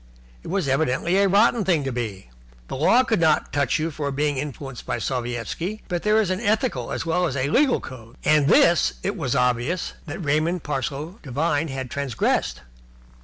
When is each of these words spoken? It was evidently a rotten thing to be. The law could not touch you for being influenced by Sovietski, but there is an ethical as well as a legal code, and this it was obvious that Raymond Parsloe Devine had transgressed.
It 0.41 0.47
was 0.47 0.67
evidently 0.67 1.17
a 1.17 1.29
rotten 1.29 1.63
thing 1.63 1.83
to 1.83 1.91
be. 1.91 2.31
The 2.69 2.75
law 2.75 3.03
could 3.03 3.19
not 3.19 3.53
touch 3.53 3.77
you 3.77 3.91
for 3.91 4.09
being 4.11 4.35
influenced 4.37 4.83
by 4.83 4.97
Sovietski, 4.97 5.81
but 5.87 6.01
there 6.01 6.19
is 6.19 6.31
an 6.31 6.39
ethical 6.39 6.91
as 6.91 7.05
well 7.05 7.27
as 7.27 7.35
a 7.35 7.51
legal 7.51 7.79
code, 7.79 8.15
and 8.25 8.47
this 8.47 8.93
it 9.03 9.15
was 9.15 9.35
obvious 9.35 9.93
that 10.07 10.17
Raymond 10.25 10.63
Parsloe 10.63 11.19
Devine 11.21 11.67
had 11.67 11.91
transgressed. 11.91 12.61